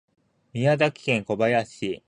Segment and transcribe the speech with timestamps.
[0.51, 1.99] 宮崎県小林市